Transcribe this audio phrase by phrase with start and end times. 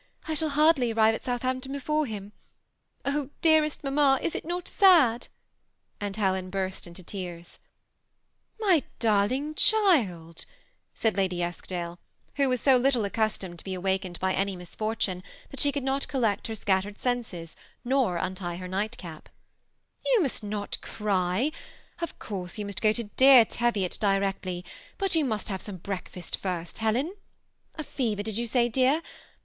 [0.27, 2.31] I shall hardly arrive at Southampton before him.
[3.05, 5.27] Oh, dearest mamma, is it not sad?"
[6.01, 7.59] and Helen burst into tears.
[8.59, 10.47] '^ My darling child,''
[10.95, 11.99] said Lady Eskdale,
[12.37, 16.07] who was so little accustomed to be awakened by any misfortune, that she could not
[16.07, 17.55] collect her scattered senses,
[17.85, 19.29] nor untie her nightcap,"
[20.13, 21.51] you must not cry;
[22.01, 24.65] of course you must go to dear Teviot directly,
[24.97, 27.15] but you must have some breakfast first, Helen;
[27.75, 29.03] a fever did you say, dear?